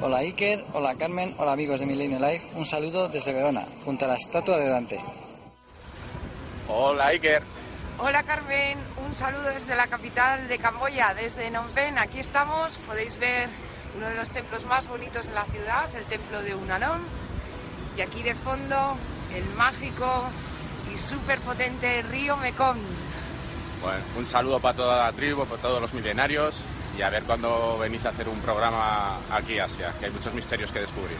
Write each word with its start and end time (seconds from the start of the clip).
Hola 0.00 0.18
Iker, 0.18 0.64
hola 0.74 0.94
Carmen, 0.94 1.34
hola 1.38 1.50
amigos 1.50 1.80
de 1.80 1.86
Millennium 1.86 2.22
Life, 2.22 2.48
un 2.54 2.64
saludo 2.64 3.08
desde 3.08 3.32
Verona, 3.32 3.66
junto 3.84 4.04
a 4.04 4.08
la 4.08 4.14
estatua 4.14 4.56
de 4.56 4.68
Dante. 4.68 5.00
Hola 6.68 7.08
Iker. 7.08 7.42
Hola 7.98 8.22
Carmen, 8.22 8.78
un 9.04 9.12
saludo 9.12 9.42
desde 9.42 9.74
la 9.74 9.88
capital 9.88 10.46
de 10.46 10.56
Camboya, 10.58 11.14
desde 11.14 11.50
Phnom 11.50 11.66
Penh. 11.70 11.98
Aquí 11.98 12.20
estamos, 12.20 12.78
podéis 12.78 13.18
ver 13.18 13.48
uno 13.96 14.08
de 14.08 14.14
los 14.14 14.30
templos 14.30 14.64
más 14.66 14.86
bonitos 14.86 15.26
de 15.26 15.34
la 15.34 15.44
ciudad, 15.46 15.92
el 15.92 16.04
templo 16.04 16.42
de 16.42 16.54
Unanon. 16.54 17.02
Y 17.96 18.00
aquí 18.00 18.22
de 18.22 18.36
fondo 18.36 18.96
el 19.34 19.46
mágico 19.56 20.30
y 20.94 20.96
súper 20.96 21.40
potente 21.40 22.02
río 22.02 22.36
Mekong. 22.36 22.78
Bueno, 23.82 24.04
un 24.16 24.26
saludo 24.26 24.60
para 24.60 24.76
toda 24.76 25.06
la 25.06 25.12
tribu, 25.12 25.44
para 25.44 25.60
todos 25.60 25.82
los 25.82 25.92
milenarios 25.92 26.64
y 26.98 27.02
a 27.02 27.10
ver 27.10 27.22
cuándo 27.22 27.78
venís 27.78 28.04
a 28.04 28.08
hacer 28.08 28.28
un 28.28 28.40
programa 28.40 29.18
aquí 29.30 29.58
Asia, 29.58 29.94
que 30.00 30.06
hay 30.06 30.10
muchos 30.10 30.34
misterios 30.34 30.72
que 30.72 30.80
descubrir. 30.80 31.16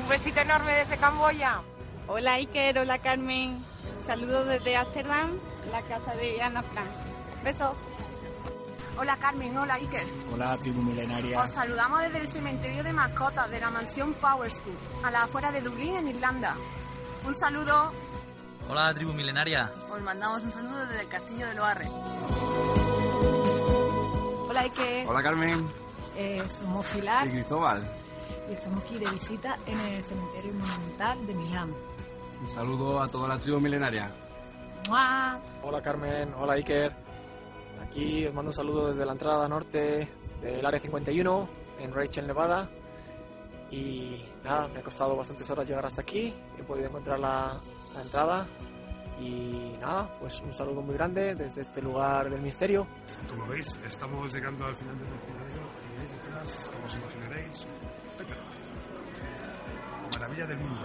Un 0.00 0.08
besito 0.08 0.40
enorme 0.40 0.72
desde 0.72 0.96
Camboya. 0.96 1.60
Hola 2.06 2.34
Iker, 2.34 2.78
hola 2.78 2.98
Carmen. 2.98 3.62
Saludos 4.06 4.46
desde 4.46 4.76
Amsterdam, 4.76 5.38
la 5.70 5.82
casa 5.82 6.14
de 6.14 6.40
Ana 6.40 6.62
Frank. 6.62 6.88
Besos. 7.44 7.76
Hola 8.96 9.18
Carmen, 9.18 9.54
hola 9.54 9.74
Iker. 9.74 10.06
Hola 10.32 10.56
tribu 10.56 10.80
milenaria. 10.80 11.42
Os 11.42 11.50
saludamos 11.50 12.02
desde 12.04 12.18
el 12.18 12.32
cementerio 12.32 12.82
de 12.82 12.92
mascotas 12.94 13.50
de 13.50 13.60
la 13.60 13.70
mansión 13.70 14.14
Power 14.14 14.50
School, 14.50 14.78
a 15.04 15.10
la 15.10 15.24
afuera 15.24 15.52
de 15.52 15.60
Dublín, 15.60 15.96
en 15.96 16.08
Irlanda. 16.08 16.56
Un 17.26 17.36
saludo. 17.36 17.92
Hola 18.66 18.94
tribu 18.94 19.12
milenaria. 19.12 19.70
Os 19.90 20.00
mandamos 20.00 20.42
un 20.42 20.52
saludo 20.52 20.86
desde 20.86 21.02
el 21.02 21.08
castillo 21.08 21.46
de 21.48 21.54
Loarre. 21.54 21.88
Hola 24.58 24.64
Iker. 24.66 25.06
Hola 25.08 25.22
Carmen. 25.22 25.68
Eh, 26.16 26.42
somos 26.48 26.84
Pilar 26.86 27.28
Y 27.28 27.30
Cristóbal. 27.30 27.80
y 28.50 28.54
estamos 28.54 28.82
aquí 28.82 28.98
de 28.98 29.08
visita 29.08 29.56
en 29.64 29.78
el 29.78 30.02
cementerio 30.02 30.52
monumental 30.52 31.26
de 31.28 31.34
Milán. 31.34 31.74
Un 32.42 32.50
saludo 32.56 33.00
a 33.00 33.08
toda 33.08 33.28
la 33.28 33.38
tribu 33.38 33.60
milenaria. 33.60 34.10
¡Mua! 34.88 35.38
Hola 35.62 35.80
Carmen, 35.80 36.34
hola 36.34 36.54
Iker. 36.54 36.92
Aquí 37.84 38.26
os 38.26 38.34
mando 38.34 38.50
un 38.50 38.54
saludo 38.54 38.88
desde 38.88 39.06
la 39.06 39.12
entrada 39.12 39.46
norte 39.46 40.08
del 40.40 40.66
área 40.66 40.80
51 40.80 41.48
en 41.78 41.94
Rachel, 41.94 42.26
Nevada. 42.26 42.68
Y 43.70 44.24
nada, 44.42 44.66
me 44.74 44.80
ha 44.80 44.82
costado 44.82 45.14
bastantes 45.16 45.48
horas 45.52 45.68
llegar 45.68 45.86
hasta 45.86 46.02
aquí. 46.02 46.34
He 46.58 46.64
podido 46.64 46.88
encontrar 46.88 47.20
la, 47.20 47.60
la 47.94 48.02
entrada. 48.02 48.44
Y 49.20 49.76
nada, 49.80 50.16
pues 50.20 50.40
un 50.40 50.54
saludo 50.54 50.80
muy 50.80 50.94
grande 50.94 51.34
desde 51.34 51.62
este 51.62 51.82
lugar 51.82 52.30
del 52.30 52.40
misterio. 52.40 52.86
Como 53.28 53.46
veis, 53.46 53.78
estamos 53.84 54.32
llegando 54.32 54.64
al 54.66 54.74
final 54.76 54.96
del 54.98 55.08
itinerario 55.14 55.62
y 55.96 56.12
detrás, 56.14 56.70
como 56.72 56.86
os 56.86 56.94
imaginaréis. 56.94 57.66
Maravilla 60.12 60.46
del 60.46 60.58
mundo. 60.58 60.82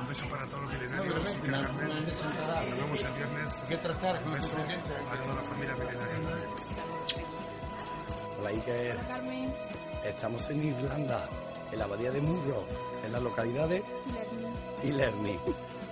Un 0.00 0.08
beso 0.08 0.28
para 0.28 0.46
todos 0.46 0.62
los 0.62 0.72
milenarios. 0.74 1.14
y 1.44 1.48
Carmen. 1.48 1.88
Nos 1.88 2.78
vemos 2.78 3.02
el 3.04 3.12
viernes. 3.12 3.62
Un 4.24 4.32
beso 4.32 4.52
a 4.56 5.16
toda 5.16 5.34
la 5.34 5.42
familia 5.42 5.74
milenaria. 5.74 6.48
Hola 8.38 8.48
Iker. 8.50 8.98
Carmen. 9.06 9.52
Estamos 10.04 10.50
en 10.50 10.64
Irlanda, 10.64 11.28
en 11.72 11.78
la 11.78 11.84
abadía 11.84 12.10
de 12.10 12.20
Murro, 12.20 12.64
en 13.04 13.12
la 13.12 13.20
localidad 13.20 13.68
de 13.68 13.82
Ilerny. 14.82 15.38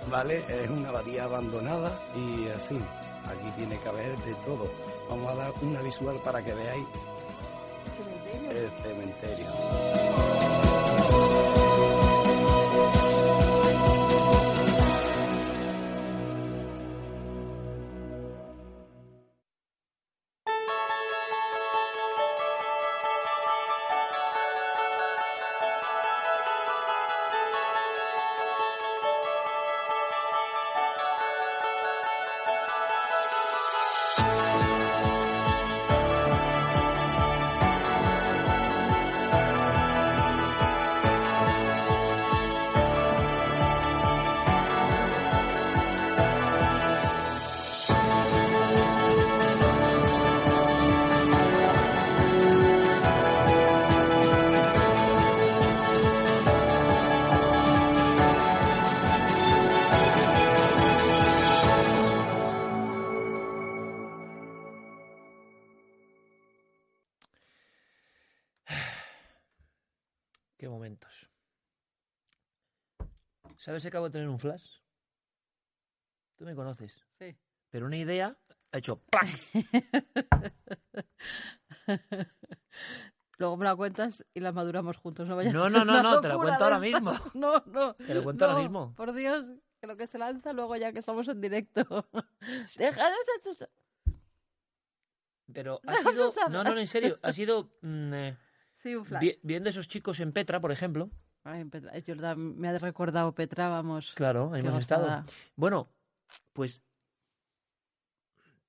¿Vale? 0.09 0.43
Es 0.47 0.69
una 0.69 0.89
abadía 0.89 1.23
abandonada 1.23 1.91
y, 2.15 2.47
en 2.47 2.59
fin, 2.61 2.85
aquí 3.25 3.51
tiene 3.55 3.77
que 3.79 3.89
haber 3.89 4.17
de 4.19 4.33
todo. 4.45 4.69
Vamos 5.09 5.31
a 5.31 5.35
dar 5.35 5.53
una 5.61 5.81
visual 5.81 6.19
para 6.23 6.43
que 6.43 6.53
veáis 6.53 6.85
el 8.49 8.69
cementerio. 8.83 9.47
Qué 9.47 10.32
¿Sabes 73.63 73.81
que 73.81 73.87
acabo 73.87 74.07
de 74.09 74.11
tener 74.11 74.27
un 74.27 74.39
flash? 74.39 74.65
Tú 76.37 76.43
me 76.43 76.53
conoces. 76.53 77.07
Sí. 77.17 77.33
Pero 77.69 77.85
una 77.85 77.95
idea 77.95 78.37
ha 78.73 78.77
hecho 78.77 78.99
¡plac! 79.09 79.25
Luego 83.37 83.55
me 83.55 83.63
la 83.63 83.73
cuentas 83.77 84.25
y 84.33 84.41
la 84.41 84.51
maduramos 84.51 84.97
juntos. 84.97 85.29
No, 85.29 85.37
vaya 85.37 85.49
a 85.49 85.53
No, 85.53 85.69
no, 85.69 85.85
no, 85.85 86.03
no, 86.03 86.19
te 86.19 86.27
la 86.27 86.35
cuento 86.35 86.61
ahora 86.65 86.79
mismo. 86.79 87.13
No, 87.35 87.63
no. 87.67 87.93
Te 87.95 88.13
lo 88.13 88.21
cuento 88.23 88.43
ahora 88.45 88.59
mismo. 88.59 88.93
Por 88.95 89.13
Dios, 89.13 89.45
que 89.79 89.87
lo 89.87 89.95
que 89.95 90.07
se 90.07 90.17
lanza 90.17 90.51
luego 90.51 90.75
ya 90.75 90.91
que 90.91 90.99
estamos 90.99 91.25
en 91.29 91.39
directo. 91.39 91.83
Deja 92.77 93.09
de 93.09 93.15
ser- 93.55 93.69
Pero 95.53 95.79
ha 95.87 95.95
sido. 95.95 96.33
no. 96.49 96.63
No, 96.63 96.63
no, 96.65 96.77
en 96.77 96.87
serio. 96.87 97.17
Ha 97.23 97.31
sido. 97.31 97.71
mm, 97.81 98.13
eh, 98.13 98.37
Sí, 98.75 98.93
un 98.93 99.05
flash. 99.05 99.21
vi- 99.21 99.39
viendo 99.41 99.69
esos 99.69 99.87
chicos 99.87 100.19
en 100.19 100.33
Petra, 100.33 100.59
por 100.59 100.73
ejemplo. 100.73 101.09
Ay, 101.45 101.65
Petra, 101.65 102.35
me 102.35 102.69
ha 102.69 102.77
recordado 102.77 103.33
Petra, 103.33 103.67
vamos. 103.67 104.13
Claro, 104.15 104.51
ahí 104.53 104.61
hemos 104.61 104.79
estado. 104.79 105.25
Bueno, 105.55 105.87
pues. 106.53 106.81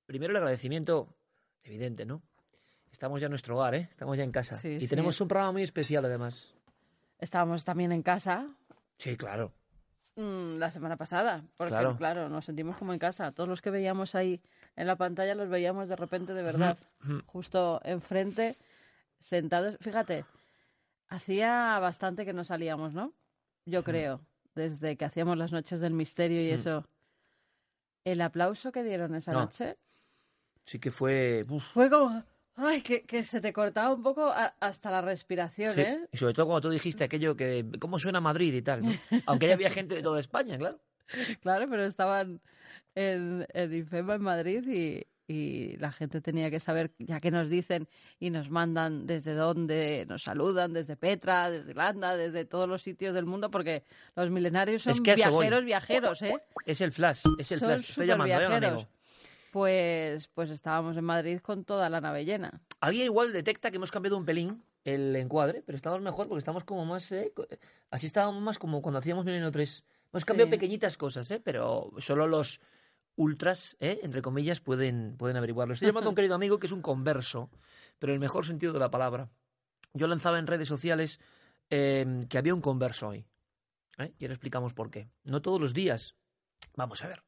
Primero 0.05 0.31
el 0.31 0.37
agradecimiento, 0.37 1.07
evidente, 1.63 2.05
¿no? 2.05 2.21
Estamos 2.91 3.19
ya 3.21 3.25
en 3.27 3.31
nuestro 3.31 3.55
hogar, 3.57 3.75
¿eh? 3.75 3.87
Estamos 3.91 4.17
ya 4.17 4.23
en 4.23 4.31
casa. 4.31 4.55
Sí, 4.57 4.69
y 4.69 4.81
sí. 4.81 4.87
tenemos 4.87 5.19
un 5.19 5.27
programa 5.27 5.53
muy 5.53 5.63
especial, 5.63 6.05
además. 6.05 6.53
Estábamos 7.17 7.63
también 7.63 7.91
en 7.91 8.03
casa 8.03 8.47
Sí, 8.97 9.17
claro. 9.17 9.51
mm, 10.15 10.57
la 10.57 10.69
semana 10.69 10.95
pasada. 10.95 11.43
Porque, 11.57 11.71
Claro. 11.71 11.97
claro. 11.97 12.29
nos 12.29 12.45
sentimos 12.45 12.77
como 12.77 12.93
en 12.93 12.99
casa. 12.99 13.31
Todos 13.31 13.49
los 13.49 13.61
que 13.61 13.71
veíamos 13.71 14.15
ahí 14.15 14.41
en 14.75 14.87
la 14.87 14.95
pantalla 14.95 15.33
los 15.33 15.49
veíamos 15.49 15.87
de 15.89 15.95
repente 15.95 16.33
de 16.33 16.43
verdad. 16.43 16.77
Justo 17.25 17.81
enfrente, 17.83 18.57
sentados. 19.19 19.77
Fíjate, 19.81 20.25
hacía 21.09 21.79
bastante 21.79 22.25
que 22.25 22.33
no 22.33 22.43
salíamos, 22.43 22.93
¿no? 22.93 23.13
Yo 23.65 23.83
creo, 23.83 24.21
desde 24.53 24.95
que 24.97 25.05
hacíamos 25.05 25.37
las 25.37 25.51
noches 25.51 25.79
del 25.79 25.93
misterio 25.93 26.41
y 26.41 26.51
Mm. 26.51 26.55
eso. 26.55 26.85
El 28.03 28.21
aplauso 28.21 28.71
que 28.71 28.83
dieron 28.83 29.15
esa 29.15 29.31
No. 29.31 29.41
noche 29.41 29.77
Sí 30.65 30.79
que 30.79 30.91
fue. 30.91 31.45
uf, 31.49 31.63
fue 31.73 31.89
como. 31.89 32.23
Ay, 32.57 32.81
que, 32.81 33.03
que 33.03 33.23
se 33.23 33.41
te 33.41 33.51
cortaba 33.51 33.93
un 33.93 34.01
poco 34.01 34.27
a- 34.27 34.55
hasta 34.59 34.89
la 34.89 35.01
respiración, 35.01 35.73
sí. 35.73 35.81
¿eh? 35.81 36.07
Y 36.11 36.17
sobre 36.17 36.33
todo 36.33 36.45
cuando 36.47 36.69
tú 36.69 36.73
dijiste 36.73 37.03
aquello 37.03 37.35
que. 37.35 37.65
¿Cómo 37.79 37.99
suena 37.99 38.21
Madrid 38.21 38.53
y 38.53 38.61
tal? 38.61 38.81
¿no? 38.83 38.87
Aunque 39.27 39.47
ya 39.47 39.53
había 39.55 39.69
gente 39.69 39.93
de 39.95 40.01
toda 40.01 40.19
España, 40.19 40.57
claro. 40.57 40.79
Claro, 41.41 41.67
pero 41.69 41.83
estaban 41.83 42.41
en, 42.95 43.45
en 43.53 43.73
Infema 43.75 44.15
en 44.15 44.21
Madrid 44.23 44.67
y, 44.67 45.05
y 45.27 45.75
la 45.77 45.91
gente 45.91 46.21
tenía 46.21 46.51
que 46.51 46.59
saber, 46.59 46.91
ya 46.99 47.19
que 47.19 47.31
nos 47.31 47.49
dicen 47.49 47.87
y 48.19 48.29
nos 48.29 48.49
mandan 48.49 49.07
desde 49.07 49.33
dónde 49.33 50.05
nos 50.07 50.23
saludan, 50.23 50.73
desde 50.73 50.95
Petra, 50.95 51.49
desde 51.49 51.71
Irlanda, 51.71 52.15
desde 52.15 52.45
todos 52.45 52.69
los 52.69 52.83
sitios 52.83 53.13
del 53.15 53.25
mundo, 53.25 53.49
porque 53.49 53.83
los 54.15 54.29
milenarios 54.29 54.83
son 54.83 54.91
Es 54.91 55.01
que 55.01 55.11
a 55.11 55.13
eso 55.15 55.31
voy. 55.31 55.45
viajeros, 55.47 55.65
viajeros, 55.65 56.21
¿eh? 56.21 56.35
Es 56.65 56.81
el 56.81 56.91
flash, 56.91 57.23
es 57.39 57.51
el 57.51 57.59
Son 57.59 57.69
flash. 57.69 57.89
Estoy 57.89 58.07
llamando, 58.07 58.33
¿eh, 58.33 58.37
superviajeros. 58.37 58.73
amigo? 58.73 58.89
Pues, 59.51 60.27
pues 60.33 60.49
estábamos 60.49 60.97
en 60.97 61.03
Madrid 61.05 61.39
con 61.39 61.63
toda 61.63 61.89
la 61.89 62.01
nave 62.01 62.25
llena. 62.25 62.61
Alguien 62.81 63.05
igual 63.05 63.31
detecta 63.31 63.71
que 63.71 63.77
hemos 63.77 63.89
cambiado 63.91 64.17
un 64.17 64.25
pelín 64.25 64.61
el 64.83 65.15
encuadre, 65.15 65.63
pero 65.65 65.77
estamos 65.77 66.01
mejor 66.01 66.27
porque 66.27 66.39
estamos 66.39 66.63
como 66.65 66.85
más... 66.85 67.09
eh, 67.13 67.31
así 67.89 68.05
estábamos 68.05 68.41
más 68.43 68.59
como 68.59 68.81
cuando 68.81 68.99
hacíamos 68.99 69.23
Milenio 69.25 69.51
3. 69.51 69.83
Hemos 70.11 70.25
cambiado 70.25 70.47
Sí. 70.47 70.51
pequeñitas 70.51 70.97
cosas, 70.97 71.31
¿eh? 71.31 71.41
pero 71.43 71.91
solo 71.99 72.27
los 72.27 72.59
ultras, 73.15 73.77
¿eh? 73.79 73.99
entre 74.03 74.21
comillas, 74.21 74.61
pueden, 74.61 75.15
pueden 75.17 75.37
averiguarlo. 75.37 75.73
Estoy 75.73 75.87
llamando 75.87 76.09
a 76.09 76.11
un 76.11 76.15
querido 76.17 76.35
amigo 76.35 76.59
que 76.59 76.67
es 76.67 76.73
un 76.73 76.81
converso, 76.81 77.49
pero 77.99 78.11
en 78.11 78.15
el 78.15 78.19
mejor 78.19 78.45
sentido 78.45 78.73
de 78.73 78.79
la 78.79 78.91
palabra. 78.91 79.29
Yo 79.93 80.07
lanzaba 80.07 80.39
en 80.39 80.47
redes 80.47 80.67
sociales 80.67 81.19
eh, 81.69 82.25
que 82.29 82.37
había 82.37 82.53
un 82.53 82.61
converso 82.61 83.09
hoy. 83.09 83.25
¿eh? 83.97 84.13
Y 84.19 84.25
ahora 84.25 84.33
explicamos 84.33 84.73
por 84.73 84.91
qué. 84.91 85.09
No 85.23 85.41
todos 85.41 85.59
los 85.59 85.73
días. 85.73 86.15
Vamos 86.75 87.03
a 87.03 87.07
ver. 87.07 87.23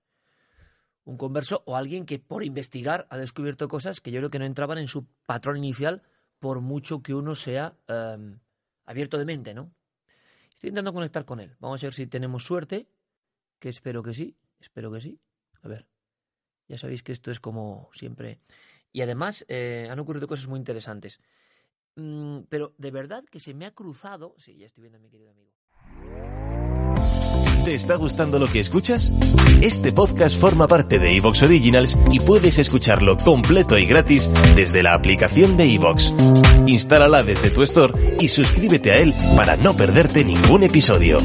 Un 1.06 1.18
converso 1.18 1.64
o 1.66 1.78
alguien 1.78 2.06
que 2.06 2.20
por 2.20 2.44
investigar 2.44 3.08
ha 3.10 3.18
descubierto 3.18 3.68
cosas 3.70 4.02
que 4.02 4.12
yo 4.12 4.20
creo 4.20 4.30
que 4.30 4.40
no 4.40 4.46
entraban 4.46 4.78
en 4.78 4.90
su 4.90 5.06
patrón 5.26 5.58
inicial 5.58 6.04
por 6.40 6.60
mucho 6.60 7.02
que 7.02 7.14
uno 7.14 7.34
sea 7.34 7.78
eh, 7.88 8.38
abierto 8.86 9.18
de 9.18 9.26
mente, 9.26 9.54
¿no? 9.54 9.72
Estoy 10.50 10.70
intentando 10.70 10.94
conectar 10.94 11.24
con 11.24 11.40
él. 11.40 11.56
Vamos 11.60 11.82
a 11.82 11.86
ver 11.86 11.94
si 11.94 12.08
tenemos 12.08 12.44
suerte, 12.44 12.90
que 13.60 13.70
espero 13.70 14.04
que 14.04 14.14
sí, 14.14 14.36
espero 14.60 14.92
que 14.92 15.02
sí. 15.02 15.20
A 15.62 15.68
ver, 15.68 15.88
ya 16.68 16.78
sabéis 16.78 17.04
que 17.04 17.12
esto 17.12 17.32
es 17.32 17.40
como 17.40 17.90
siempre. 17.94 18.40
Y 18.92 19.02
además 19.02 19.46
eh, 19.48 19.88
han 19.90 20.00
ocurrido 20.00 20.28
cosas 20.28 20.48
muy 20.48 20.60
interesantes. 20.60 21.20
Mm, 21.96 22.42
pero 22.50 22.74
de 22.78 22.92
verdad 22.92 23.24
que 23.26 23.40
se 23.40 23.54
me 23.54 23.66
ha 23.66 23.72
cruzado... 23.72 24.36
Sí, 24.38 24.58
ya 24.58 24.66
estoy 24.66 24.84
viendo 24.84 24.98
a 24.98 25.02
mi 25.02 25.10
querido 25.10 25.32
amigo. 25.32 25.52
¿Te 27.68 27.74
está 27.74 27.96
gustando 27.96 28.40
lo 28.40 28.48
que 28.48 28.62
escuchas? 28.62 29.12
Este 29.62 29.92
podcast 29.92 30.40
forma 30.40 30.68
parte 30.68 31.00
de 31.00 31.18
Evox 31.18 31.44
Originals 31.44 31.98
y 32.12 32.20
puedes 32.22 32.60
escucharlo 32.60 33.18
completo 33.18 33.78
y 33.78 33.86
gratis 33.86 34.32
desde 34.56 34.84
la 34.84 34.94
aplicación 34.94 35.58
de 35.58 35.74
Evox. 35.76 36.16
Instálala 36.66 37.24
desde 37.24 37.50
tu 37.50 37.64
store 37.64 38.16
y 38.22 38.30
suscríbete 38.30 38.94
a 38.94 39.00
él 39.00 39.14
para 39.36 39.58
no 39.58 39.74
perderte 39.74 40.24
ningún 40.24 40.64
episodio. 40.64 41.18